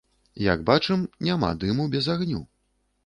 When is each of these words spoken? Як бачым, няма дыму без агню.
Як 0.43 0.63
бачым, 0.69 1.03
няма 1.27 1.53
дыму 1.65 1.87
без 1.97 2.11
агню. 2.17 2.41